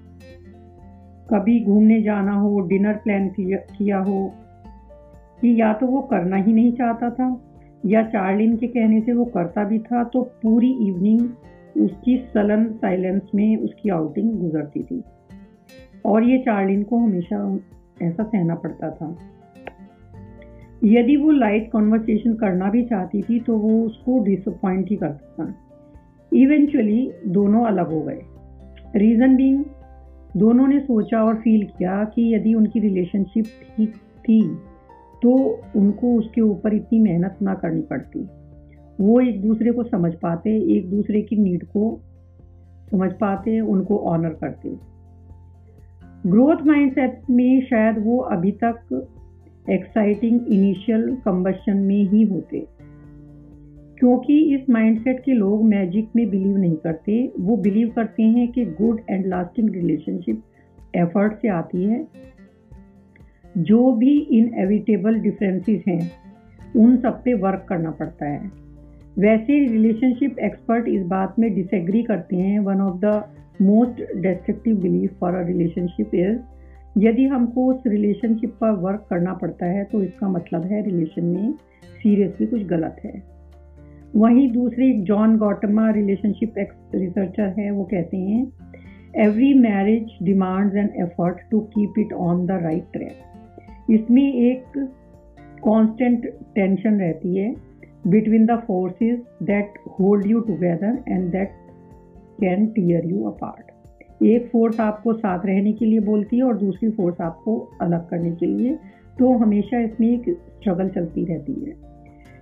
कभी 1.30 1.60
घूमने 1.64 2.02
जाना 2.02 2.34
हो 2.34 2.60
डिनर 2.60 2.94
प्लान 2.94 3.28
किया 3.38 3.98
हो, 3.98 4.32
कि 5.42 5.62
या 5.62 5.74
तो 5.74 5.88
वो 5.88 6.02
करना 6.02 6.36
ही 6.36 6.54
नहीं 6.54 6.72
चाहता 6.74 7.10
था, 7.10 7.42
या 7.86 8.04
चार्लिन 8.04 8.56
के 8.58 8.68
कहने 8.68 9.02
से 9.02 9.14
वो 9.14 9.26
करता 9.26 9.64
भी 9.64 9.80
था 9.80 10.04
तो 10.04 10.22
पूरी 10.44 10.72
इवनिंग 10.88 11.30
उसकी 11.78 12.18
सलन 12.34 12.66
साइलेंस 12.74 13.22
में 13.36 13.58
उसकी 13.58 13.90
आउटिंग 13.90 14.32
गुजरती 14.40 14.84
थी। 14.84 15.04
और 16.06 16.24
ये 16.24 16.38
चार्लिन 16.38 16.84
को 16.84 16.98
हमेशा 16.98 17.60
ऐसा 18.02 18.24
सहना 18.24 18.56
पड़ता 18.56 18.92
था। 18.92 19.16
यदि 20.84 21.16
वो 21.16 21.32
लाइट 21.32 21.72
कॉन्वर्सेशन 21.72 22.34
करना 22.34 22.70
भी 22.70 22.84
चाहती 22.84 23.22
थी 23.22 23.40
तो 23.40 23.58
वो 23.58 23.82
उसको 23.84 24.24
डिसअपॉइंट 24.24 24.90
ही 24.90 24.96
करता 24.96 25.44
था। 25.44 25.54
इवेंचुअली 26.38 27.12
दोनों 27.28 27.66
अलग 27.66 27.92
हो 27.92 28.02
गए। 28.02 28.22
रीज़न 28.96 29.36
बीइंग 29.36 29.64
दोनों 30.38 30.68
ने 30.68 30.80
सोचा 30.80 31.24
और 31.24 31.36
फील 31.36 31.66
किया 31.68 32.04
कि 32.06 32.34
यदि 32.36 32.54
उनकी 32.54 32.80
रिलेशनशिप 32.80 33.46
ठीक 33.68 33.96
थी 34.20 34.42
तो 35.24 35.34
उनको 35.76 36.14
उसके 36.16 36.42
ऊपर 36.42 36.74
इतनी 36.74 37.00
मेहनत 37.00 37.38
ना 37.42 37.54
करनी 37.54 37.82
पड़ती। 37.82 38.20
वो 39.00 39.20
एक 39.22 39.42
दूसरे 39.42 39.72
को 39.72 39.84
समझ 39.84 40.14
पाते, 40.14 40.50
एक 40.78 40.90
दूसरे 40.90 41.22
की 41.22 41.36
नीड 41.36 41.64
को 41.66 42.00
समझ 42.92 43.12
पाते, 43.12 43.60
उनको 43.60 43.98
ऑनर 43.98 44.30
करते। 44.30 44.70
ग्रोथ 46.30 46.66
माइंडसेट 46.66 47.22
में 47.30 47.62
शायद 47.62 47.98
वो 48.06 48.18
अभी 48.18 48.52
तक 48.64 49.08
एक्साइटिंग 49.70 50.48
इनिशियल 50.48 51.18
कम्बशन 51.26 51.78
में 51.78 52.04
ही 52.04 52.24
होते। 52.24 52.66
क्योंकि 54.00 54.56
इस 54.56 54.70
माइंडसेट 54.70 55.20
के 55.20 55.34
लोग 55.34 55.64
मैजिक 55.66 56.10
में 56.16 56.30
बिलीव 56.30 56.58
नहीं 56.58 56.76
करते, 56.76 57.32
वो 57.40 57.58
बिलीव 57.58 57.90
करते 57.90 58.24
हैं 58.24 58.52
कि 58.52 58.66
good 58.66 59.02
and 59.10 59.26
lasting 59.26 59.70
relationship 59.70 60.44
effort 60.96 61.34
से 61.34 61.48
आती 61.48 61.84
है। 61.84 62.08
जो 63.58 63.92
भी 63.92 64.20
इनएविटेबल 64.20 65.20
डिफरेंसेस 65.20 65.84
हैं, 65.88 66.12
उन 66.76 66.98
सब 66.98 67.24
पे 67.24 67.34
वर्क 67.34 67.66
करना 67.70 67.92
पड़ता 67.92 68.26
है। 68.26 68.52
वैसे 69.20 69.68
रिलेशनशिप 69.68 70.40
एक्सपर्ट 70.40 70.88
इस 70.88 71.06
बात 71.06 71.40
में 71.40 71.56
डिसएग्री 71.56 72.04
करते 72.04 72.36
हैं 72.36 72.60
one 72.60 72.82
of 72.82 73.00
the 73.00 73.24
most 73.62 74.16
destructive 74.16 74.78
belief 74.78 75.14
for 75.20 75.34
a 75.34 75.48
relationship 75.48 76.16
is 76.16 76.38
यदि 76.98 77.26
हमको 77.26 77.74
उस 77.74 77.84
रिलेशनशिप 77.88 78.50
पर 78.50 78.72
वर्क 78.72 79.08
करना 79.10 79.34
पड़ता 79.34 79.66
है 79.66 79.84
तो 79.84 80.04
इसका 80.04 80.30
मतलब 80.30 80.66
है 80.66 80.84
रिलेशन 80.84 81.26
में 81.26 81.52
सीरियसली 82.04 82.48
कुछ 82.48 82.64
गलत 82.64 83.02
है। 83.06 83.37
वहीं 84.16 84.52
दूसरे 84.52 84.92
John 85.08 85.38
Gottman 85.38 85.90
relationship 85.92 86.58
ex 86.58 86.96
researcher 86.96 87.54
है, 87.60 87.72
वो 87.72 87.84
कहते 87.84 88.18
हैं 88.18 88.46
every 89.16 89.54
marriage 89.54 90.18
demands 90.24 90.76
an 90.76 90.90
effort 91.02 91.38
to 91.52 91.60
keep 91.60 92.00
it 92.00 92.14
on 92.14 92.46
the 92.46 92.52
right 92.52 92.84
track 92.94 93.92
इसमें 93.92 94.34
एक 94.34 94.78
कांस्टेंट 95.66 96.26
टेंशन 96.56 97.00
रहती 97.00 97.36
है 97.38 97.54
between 98.08 98.46
the 98.46 98.58
forces 98.68 99.20
that 99.44 99.80
hold 100.00 100.26
you 100.26 100.40
together 100.40 100.98
and 101.08 101.32
that 101.32 101.52
can 102.42 102.66
tear 102.68 103.06
you 103.06 103.24
apart 103.24 104.24
एक 104.24 104.50
force 104.52 104.80
आपको 104.80 105.14
साथ 105.14 105.46
रहने 105.46 105.74
के 105.74 105.86
लिए 105.86 106.00
बोलती 106.00 106.38
है 106.38 106.44
और 106.44 106.58
दूसरी 106.58 106.90
फोर्स 106.90 107.22
आपको 107.22 107.58
अलग 107.82 108.10
करने 108.10 108.32
के 108.32 108.46
लिए 108.46 108.76
तो 109.20 109.38
हमेशा 109.38 109.80
इसमें 109.80 110.08
एक 110.08 110.30
स्ट्रगल 110.30 110.90
चलती 110.90 111.26
रहती 111.26 111.54
है। 111.54 111.87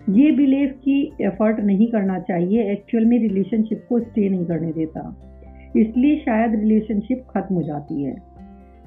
ये 0.10 0.32
बिलीव 0.32 0.70
की 0.70 1.12
एफर्ट 1.22 1.60
नहीं 1.60 1.88
करना 1.88 2.20
चाहिए 2.20 2.72
एक्चुअल 2.72 3.06
में 3.06 3.20
रिलेशनशिप 3.20 3.86
को 3.90 4.00
स्टे 4.00 4.30
नहीं 4.30 4.46
करने 4.46 4.72
देता। 4.72 5.16
इसलिए 5.78 6.16
शायद 6.18 6.56
रिलेशनशिप 6.56 7.24
खत्म 7.30 7.56
हो 7.56 7.62
जाती 7.64 8.04
है। 8.04 8.16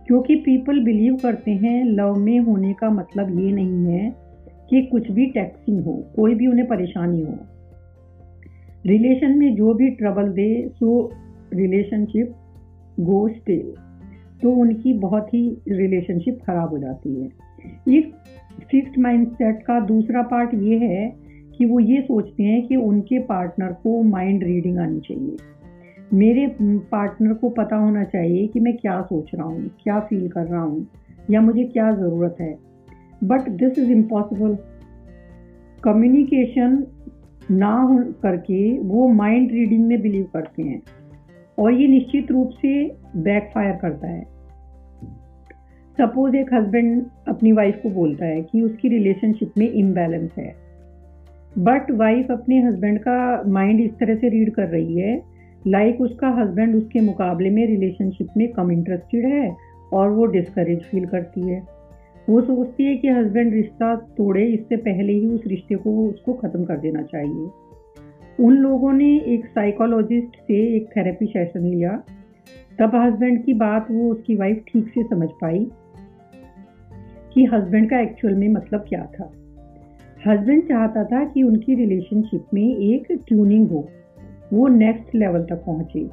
क्योंकि 0.06 0.34
पीपल 0.34 0.84
बिलीव 0.84 1.16
करते 1.16 1.50
हैं 1.50 1.84
लव 1.84 2.14
में 2.14 2.38
होने 2.38 2.72
का 2.72 2.90
मतलब 2.90 3.40
ये 3.40 3.52
नहीं 3.52 3.86
है 3.86 4.14
कि 4.70 4.82
कुछ 4.82 5.10
भी 5.10 5.26
टैक्सिंग 5.26 5.84
हो, 5.84 6.04
कोई 6.16 6.34
भी 6.34 6.46
उन्हें 6.46 6.66
परेशानी 6.66 7.20
हो। 7.20 7.34
रिलेशन 8.86 9.38
में 9.38 9.54
जो 9.54 9.74
भी 9.74 9.90
trouble 9.90 10.28
they 10.28 10.68
so 10.68 11.12
relationship 11.54 12.32
go 13.00 13.28
stay 13.28 13.74
तो 14.42 14.50
उनकी 14.52 14.92
बहुत 14.92 15.34
ही 15.34 15.58
रिलेशनशिप 15.68 16.38
खराब 16.46 16.68
हो 16.68 16.78
जाती 16.78 17.20
है। 17.20 17.28
इस 17.98 18.04
फिक्स्ड 18.60 18.98
माइंडसेट 18.98 19.62
का 19.62 19.78
दूसरा 19.80 20.22
पार्ट 20.22 20.54
ये 20.54 20.78
है 20.78 21.08
कि 21.58 21.64
वो 21.64 21.80
ये 21.80 22.00
सोचते 22.00 22.42
हैं 22.42 22.66
कि 22.66 22.76
उनके 22.76 23.18
पार्टनर 23.18 23.72
को 23.72 24.02
माइंड 24.02 24.44
रीडिंग 24.44 24.78
आनी 24.78 25.00
चाहिए। 25.00 25.36
मेरे 26.14 26.46
पार्टनर 26.92 27.32
को 27.34 27.48
पता 27.50 27.76
होना 27.76 28.04
चाहिए 28.04 28.46
कि 28.46 28.60
मैं 28.60 28.76
क्या 28.76 29.00
सोच 29.02 29.30
रहा 29.34 29.46
हूँ, 29.46 29.70
क्या 29.82 29.98
फील 30.00 30.28
कर 30.28 30.46
रहा 30.46 30.62
हूँ, 30.62 30.86
या 31.30 31.40
मुझे 31.40 31.64
क्या 31.64 31.90
ज़रूरत 31.92 32.36
है। 32.40 32.56
But 33.24 33.48
this 33.48 33.78
is 33.78 33.90
impossible 33.92 34.56
communication 35.84 36.86
ना 37.50 37.72
हो 37.72 37.98
करके 38.22 38.78
वो 38.78 39.08
माइंड 39.08 39.52
रीडिंग 39.52 39.86
में 39.86 40.00
बिलीव 40.02 40.24
करते 40.34 40.62
हैं 40.62 40.82
और 41.58 41.72
ये 41.72 41.86
निश्चित 41.86 42.30
रूप 42.30 42.50
से 42.50 42.72
बैकफायर 43.16 43.76
करता 43.76 44.08
है। 44.08 44.22
सपोज़ 45.98 46.36
एक 46.36 46.52
हस्बैंड 46.54 47.02
अपनी 47.38 47.52
वाइफ 47.52 47.80
को 47.82 47.90
बोलता 47.90 48.26
है 48.26 48.42
कि 48.42 48.60
उसकी 48.62 48.88
रिलेशनशिप 48.88 49.52
में 49.58 49.70
इम्बैलेंस 49.70 50.30
है। 50.38 50.54
बट 51.58 51.90
वाइफ 51.90 52.30
अपने 52.30 52.58
हस्बैंड 52.62 52.98
का 52.98 53.42
माइंड 53.46 53.80
इस 53.80 53.90
तरह 53.90 54.14
से 54.14 54.28
रीड 54.28 54.54
कर 54.54 54.66
रही 54.68 55.00
है 55.00 55.38
लाइक 55.66 55.94
like 55.94 56.10
उसका 56.10 56.28
हस्बैंड 56.28 56.74
उसके 56.76 57.00
मुकाबले 57.00 57.50
में 57.50 57.66
रिलेशनशिप 57.66 58.28
में 58.36 58.48
कम 58.48 58.70
इंटरेस्टेड 58.72 59.24
है 59.24 59.56
और 59.92 60.10
वो 60.10 60.26
डिस्करेज 60.26 60.82
फील 60.82 61.06
करती 61.06 61.48
है। 61.48 61.62
वो 62.28 62.40
सोचती 62.40 62.84
है 62.84 62.96
कि 62.96 63.08
हस्बैंड 63.08 63.52
रिश्ता 63.54 63.94
तोड़े, 63.96 64.44
इससे 64.44 64.76
पहले 64.76 65.12
ही 65.12 65.28
उस 65.28 65.42
रिश्ते 65.46 65.74
को, 65.74 66.08
उसको 66.08 66.32
ख़त्म 66.32 66.64
कर 66.64 66.76
देना 66.76 67.02
चाहिए। 67.02 67.48
उन 68.44 68.56
लोगों 68.56 68.92
ने 68.92 69.18
एक 69.20 69.46
साइकोलॉजिस्ट 69.46 70.36
से 70.36 70.76
एक 70.76 70.88
थेरेपी 70.96 71.26
सेशन 71.26 71.60
लिया। 71.60 72.02
तब 72.78 72.94
हस्बैंड 72.94 73.44
की 73.44 73.54
बात 73.54 73.86
वो 73.90 74.10
उसकी 74.12 74.36
वाइफ 74.36 74.64
ठीक 74.68 74.88
से 74.88 75.02
समझ 75.02 75.28
पाई। 75.28 75.66
कि 77.34 77.44
हस्बैंड 77.44 77.90
का 77.90 78.00
एक्चुअल 78.00 78.34
में 78.34 78.48
मतलब 78.48 78.84
क्या 78.88 79.04
था? 79.04 79.30
हस्बैंड 80.26 80.62
चाहता 80.62 81.04
था 81.04 81.24
कि 81.24 81.42
उनकी 81.42 81.74
रिलेशनशिप 81.74 82.46
में 82.54 82.76
एक 82.76 83.06
ट्यूनिंग 83.28 83.70
हो, 83.70 83.88
वो 84.52 84.68
नेक्स्ट 84.68 85.14
लेवल 85.14 85.42
तक 85.42 85.62
पहुँचे। 85.66 86.04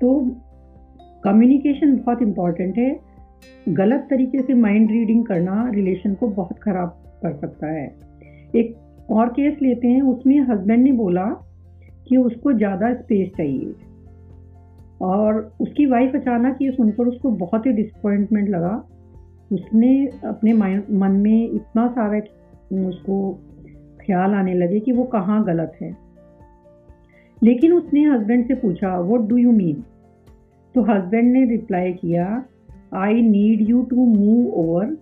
तो 0.00 0.36
कम्युनिकेशन 1.24 1.96
बहुत 1.96 2.22
इंपॉर्टेंट 2.22 2.78
है। 2.78 3.00
गलत 3.68 4.06
तरीके 4.10 4.42
से 4.42 4.54
माइंड 4.54 4.90
रीडिंग 4.90 5.26
करना 5.26 5.70
रिलेशन 5.74 6.14
को 6.14 6.28
बहुत 6.28 6.58
ख़राब 6.58 6.88
कर 7.22 7.36
सकता 7.36 7.66
है। 7.66 7.86
एक 8.56 8.76
और 9.10 9.28
केस 9.28 9.58
लेते 9.62 9.88
हैं, 9.88 10.02
उसमें 10.02 10.40
हस्बैंड 10.40 10.82
ने 10.82 10.92
बोला 10.92 11.24
कि 12.08 12.16
उसको 12.16 12.52
ज़्यादा 12.52 12.94
स्पेस 12.94 13.30
चाहिए। 13.36 13.74
और 15.02 15.52
उसकी 15.60 15.86
वाइफ 15.86 16.14
अचानक 16.14 16.58
ये 16.62 16.70
सुनकर 16.70 17.06
उसको 17.06 17.30
बहुत 17.30 17.66
ही 17.66 17.72
डिसअपॉइंटमेंट 17.72 18.48
लगा। 18.48 18.88
उसने 19.52 20.06
अपने 20.24 20.52
मन 20.52 21.20
में 21.22 21.50
इतना 21.50 21.86
सारा 21.88 22.18
उसको 22.88 23.32
ख्याल 24.00 24.34
आने 24.34 24.54
लगे 24.54 24.80
कि 24.80 24.92
वो 24.92 25.04
कहाँ 25.04 25.44
गलत 25.44 25.78
है। 25.82 25.96
लेकिन 27.42 27.72
उसने 27.72 28.04
हस्बैंड 28.04 28.46
से 28.48 28.54
पूछा 28.54 28.98
वॉट 28.98 29.20
डू 29.20 29.36
यू 29.36 29.52
मीन 29.52 29.84
तो 30.74 30.82
हस्बैंड 30.82 31.32
ने 31.32 31.44
रिप्लाई 31.44 31.92
किया 31.92 32.44
I 32.94 33.22
need 33.22 33.68
you 33.70 33.82
to 33.82 34.06
move 34.06 34.52
over 34.54 34.94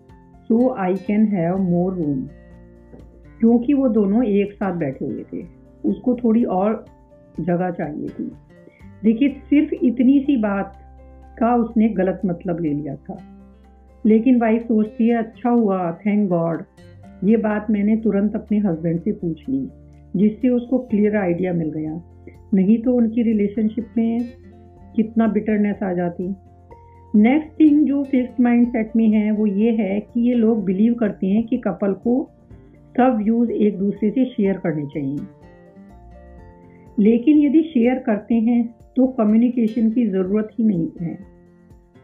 so 0.48 0.74
I 0.74 0.94
can 0.96 1.24
have 1.26 1.58
more 1.58 1.94
room 1.94 2.26
क्योंकि 3.40 3.74
वो 3.74 3.88
दोनों 3.88 4.24
एक 4.24 4.52
साथ 4.52 4.72
बैठे 4.72 5.04
हुए 5.04 5.24
थे। 5.32 5.44
उसको 5.84 6.14
थोड़ी 6.14 6.44
और 6.44 6.84
जगह 7.40 7.70
चाहिए 7.70 8.08
थी। 8.08 8.30
देखिए, 9.04 9.28
सिर्फ़ 9.28 9.74
इतनी 9.74 10.18
सी 10.20 10.36
बात 10.36 10.72
का 11.38 11.54
उसने 11.56 11.88
गलत 11.88 12.20
मतलब 12.26 12.60
ले 12.60 12.72
लिया 12.72 12.96
था। 12.96 13.35
लेकिन 14.06 14.40
वाइफ 14.40 14.62
सोचती 14.62 15.08
है 15.08 15.16
अच्छा 15.16 15.50
हुआ 15.50 15.92
थैंक 16.06 16.28
गॉड 16.28 16.62
ये 17.24 17.36
बात 17.36 17.70
मैंने 17.70 17.96
तुरंत 17.96 18.34
अपने 18.34 18.58
हस्बैंड 18.58 19.00
से 19.00 19.12
पूछ 19.12 19.42
ली, 19.48 19.68
जिससे 20.16 20.48
उसको 20.48 20.78
क्लियर 20.78 21.16
आइडिया 21.16 21.52
मिल 21.52 21.70
गया। 21.70 22.00
नहीं 22.54 22.78
तो 22.78 22.94
उनकी 22.94 23.22
रिलेशनशिप 23.22 23.88
में 23.96 24.24
कितना 24.96 25.26
बिटरनेस 25.26 25.82
आ 25.82 25.92
जाती। 25.92 26.34
नेक्स्ट 27.14 27.60
थिंग 27.60 27.86
जो 27.86 28.02
फिक्स 28.04 28.40
माइंड 28.40 28.66
सेट 28.66 28.96
में 28.96 29.08
है, 29.08 29.30
वो 29.30 29.46
ये 29.46 29.70
है 29.72 30.00
कि 30.00 30.28
ये 30.28 30.34
लोग 30.34 30.64
बिलीव 30.64 30.94
करते 30.94 31.26
हैं 31.26 31.44
कि 31.46 31.56
कपल 31.56 31.92
को 31.92 32.30
सब 32.96 33.16
व्यूज़ 33.16 33.50
एक 33.50 33.78
दूसरे 33.78 34.10
से 34.10 34.24
शेयर 34.24 34.56
करने 34.56 34.86
चाहिए। 34.86 35.18
लेकिन 36.98 37.38
यदि 37.38 37.62
शेयर 37.62 37.98
करते 37.98 38.34
हैं 38.34 38.64
तो 38.96 39.06
कम्युनिकेशन 39.06 39.90
की 39.90 40.06
ज़रूरत 40.06 40.48
ही 40.58 40.64
नहीं 40.64 40.88
है। 41.00 41.18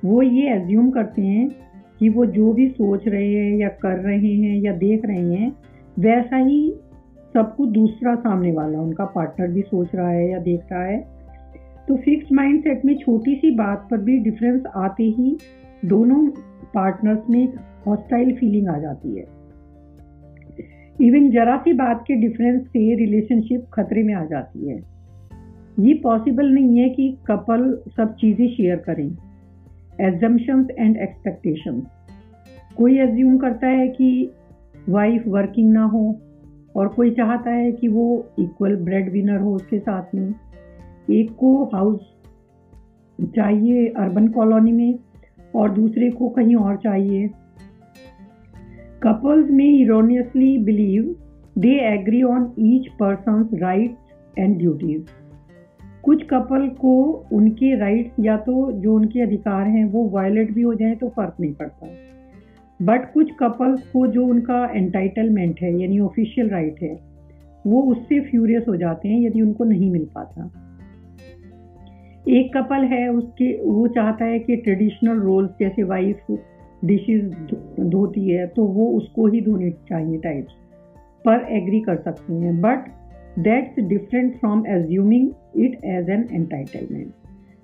वो 0.05 0.23
ये 0.23 0.55
एज्यूम 0.55 0.91
करते 0.91 1.23
हैं 1.23 1.49
कि 2.03 2.09
वो 2.09 2.27
जो 2.27 2.53
भी 2.53 2.69
सोच 2.69 3.09
रहे 3.09 3.35
हैं 3.35 3.59
या 3.59 3.69
कर 3.69 3.99
रहे 3.99 4.33
हैं 4.35 4.63
या 4.63 4.73
देख 4.73 5.05
रहे 5.05 5.35
हैं, 5.35 5.57
वैसा 5.99 6.37
ही 6.37 6.75
सब 7.35 7.55
कुछ 7.57 7.69
दूसरा 7.69 8.15
सामने 8.15 8.53
वाला, 8.53 8.81
उनका 8.81 9.05
पार्टनर 9.05 9.49
भी 9.49 9.63
सोच 9.63 9.89
रहा 9.95 10.09
है 10.09 10.31
या 10.31 10.39
देख 10.39 10.61
रहा 10.73 10.85
है। 10.85 11.01
तो 11.89 11.97
फिक्स 11.97 12.33
माइंड 12.33 12.61
सेट 12.61 12.85
में 12.85 12.99
छोटी 12.99 13.35
सी 13.35 13.51
बात 13.51 13.89
पर 13.91 13.99
भी 13.99 14.19
डिफरेंस 14.19 14.63
आते 14.77 15.05
ही 15.05 15.39
दोनों 15.85 16.29
पार्टनर्स 16.75 17.31
में 17.31 17.43
एक 17.43 17.55
हॉस्टाइल 17.87 18.35
फीलिंग 18.35 18.69
आ 18.69 18.79
जाती 18.79 19.17
है। 19.17 19.27
इवन 21.01 21.31
जरा 21.31 21.57
सी 21.57 21.73
बात 21.73 22.05
के 22.07 22.15
डिफरेंस 22.15 22.63
से 22.63 22.95
रिलेशनशिप 22.95 23.67
खतरे 23.73 24.03
में 24.03 24.15
आ 24.15 24.25
जाती 24.25 24.69
है। 24.69 24.77
ये 25.81 25.95
पॉसिबल 25.95 26.47
नहीं 26.47 26.79
है 26.79 26.89
कि 26.89 27.19
कपल 27.27 27.83
सब 27.97 28.15
चीज़ें 28.15 28.49
शेयर 28.49 28.77
करें। 28.77 29.32
एजम्पन्स 30.03 30.71
एंड 30.79 30.97
एक्सपेक्टेशंस 30.97 31.83
कोई 32.77 32.99
एज्यूम 32.99 33.39
करता 33.39 33.67
है 33.67 33.89
कि 33.89 34.31
वाइफ 34.89 35.25
वर्किंग 35.27 35.73
ना 35.73 35.85
हो, 35.85 36.21
और 36.77 36.89
कोई 36.89 37.11
चाहता 37.11 37.51
है 37.51 37.73
कि 37.73 37.89
वो 37.89 38.27
इक्वल 38.39 38.77
ब्रेड 38.77 39.13
विनर 39.13 39.41
हो 39.41 39.55
उसके 39.55 39.79
साथ 39.79 40.15
में, 40.15 40.35
एक 41.11 41.31
को 41.31 41.65
हाउस 41.65 42.01
चाहिए 43.37 43.87
अर्बन 43.89 44.29
कॉलोनी 44.29 44.73
में, 44.73 44.99
और 45.55 45.71
दूसरे 45.71 46.11
को 46.11 46.29
कहीं 46.29 46.57
और 46.57 46.77
चाहिए। 46.77 47.29
कपल्स 49.03 49.51
में 49.51 49.65
erroneously 49.65 50.59
believe 50.59 51.17
they 51.59 51.75
agree 51.95 52.23
on 52.23 52.53
each 52.59 52.89
person 52.89 53.49
rights 53.55 54.39
and 54.39 54.59
duties 54.59 55.22
कुछ 56.05 56.23
कपल 56.23 56.69
को 56.69 56.93
उनके 57.33 57.75
राइट्स 57.79 58.15
या 58.21 58.37
तो 58.37 58.73
जो 58.73 58.95
उनके 58.95 59.21
अधिकार 59.21 59.67
हैं, 59.67 59.85
वो 59.85 60.09
वायलेट 60.09 60.53
भी 60.55 60.63
हो 60.63 60.75
जाए 60.75 60.95
तो 60.95 61.09
फ़र्क 61.09 61.35
नहीं 61.41 61.53
पड़ता। 61.53 61.87
बट 62.81 63.13
कुछ 63.15 63.31
कपल्स 63.41 63.83
को 63.93 64.07
जो 64.07 64.27
उनका 64.27 64.65
एंटाइटलमेंट 64.75 65.61
है, 65.61 65.81
यानी 65.81 65.99
ऑफिशियल 66.01 66.49
राइट 66.49 66.83
है, 66.83 66.99
वो 67.67 67.83
उससे 67.83 68.21
फ्यूरियस 68.21 68.65
हो 68.69 68.77
जाते 68.77 69.09
हैं 69.09 69.21
यदि 69.21 69.43
उनको 69.43 69.65
नहीं 69.65 69.91
मिल 69.91 70.07
पाता। 70.15 70.51
एक 72.29 72.57
कपल 72.57 72.85
है, 72.85 73.09
उसके, 73.09 73.53
वो 73.63 73.87
चाहता 73.89 74.25
है 74.25 74.39
कि 74.39 74.57
ट्रेडिशनल 74.57 75.21
रोल्स 75.21 75.51
जैसे 75.61 75.83
वाइफ 75.83 76.27
डिशेस 76.85 77.23
धोती 77.81 78.29
है 78.31 78.47
तो 78.47 78.65
वो 78.65 78.87
उसको 78.97 79.27
ही 79.27 79.41
धोने 79.41 79.71
चाहिए 79.71 80.19
टाइप्स 80.19 80.53
पर 81.25 81.47
एग्री 81.51 81.81
कर 81.81 81.97
सकती 81.97 82.41
हैं। 82.41 82.61
But 82.61 82.89
that's 83.39 83.85
different 83.85 84.39
from 84.41 84.67
assuming 84.67 85.31
it 85.57 85.85
as 85.85 86.11
an 86.11 86.27
entitlement 86.33 87.13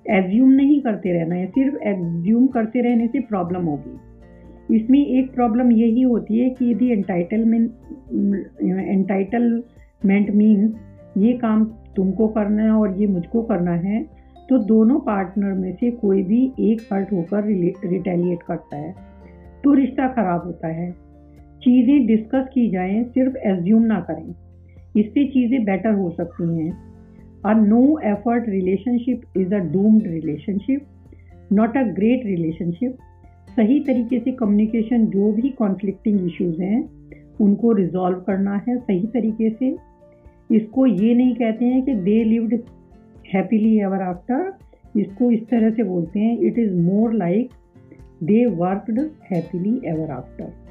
assume 0.07 0.51
नहीं 0.51 0.81
करते 0.81 1.13
रहना 1.13 1.35
है 1.35 1.47
सिर्फ़ 1.47 1.77
एज्यूम 1.85 2.47
करते 2.47 2.81
रहने 2.81 3.07
से 3.07 3.21
प्रॉब्लम 3.21 3.65
होगी। 3.65 4.77
इसमें 4.77 4.99
एक 4.99 5.33
प्रॉब्लम 5.35 5.73
यही 5.73 6.03
होती 6.03 6.39
है 6.39 6.51
कि 6.51 6.71
यदि 6.71 6.91
एंटाइटलमेंट 6.91 7.71
एंटाइटलमेंट 8.63 10.31
मीन्स 10.31 11.19
ये 11.19 11.33
काम 11.33 11.65
तुमको 11.97 12.29
करना 12.29 12.63
है 12.63 12.71
और 12.71 13.01
ये 13.01 13.07
मुझको 13.07 13.43
करना 13.43 13.73
है 13.73 14.03
तो 14.49 14.59
दोनों 14.59 14.99
पार्टनर 15.01 15.53
में 15.53 15.73
से 15.77 15.91
कोई 15.91 16.23
भी 16.23 16.45
एक 16.61 16.81
हर्ट 16.93 17.13
होकर 17.13 17.45
रिटेलिएट 17.45 18.43
करता 18.43 18.77
है। 18.77 18.93
तो 19.65 19.73
रिश्ता 19.75 20.07
खराब 20.09 20.45
होता 20.45 20.69
है। 20.69 20.91
चीज़ें 21.63 22.07
डिस्कस 22.07 22.47
की 22.55 22.69
जाएँ, 22.71 23.03
सिर्फ़ 23.05 23.37
एज्यूम 23.47 23.83
ना 23.83 24.01
करें। 24.01 24.29
इससे 24.97 25.25
चीज़ें 25.25 25.65
बेटर 25.65 25.95
हो 25.95 26.11
सकती 26.11 26.45
हैं। 26.59 26.71
A 27.45 27.53
no 27.53 27.99
effort 28.05 28.49
relationship 28.49 29.23
is 29.37 29.55
a 29.55 29.59
doomed 29.59 30.07
relationship 30.07 30.87
not 31.53 31.77
a 31.77 31.83
great 31.83 32.27
relationship 32.27 32.97
सही 33.57 33.81
तरीके 33.81 34.19
से 34.19 34.33
कम्युनिकेशन 34.33 35.07
जो 35.07 35.33
भी 35.33 35.49
कॉन्फ्लिक्टिंग 35.49 36.27
इश्यूज़ 36.27 36.63
हैं, 36.63 36.89
उनको 37.41 37.73
रिजॉल्व 37.73 38.21
करना 38.21 38.63
है 38.69 38.77
सही 38.77 39.07
तरीके 39.07 39.51
से। 39.51 39.77
इसको 40.57 40.87
ये 40.87 41.15
नहीं 41.15 41.35
कहते 41.35 41.65
हैं 41.65 41.83
कि 41.83 41.95
they 41.95 42.25
lived 42.25 42.55
happily 43.35 43.79
ever 43.81 44.03
after 44.03 44.53
इसको 45.01 45.31
इस 45.31 45.41
तरह 45.41 45.71
से 45.71 45.83
बोलते 45.83 46.21
हैं 46.21 46.39
it 46.39 46.59
is 46.59 46.75
more 46.75 47.13
like 47.13 47.51
they 48.23 48.47
worked 48.47 48.99
happily 49.33 49.81
ever 49.85 50.11
after 50.11 50.68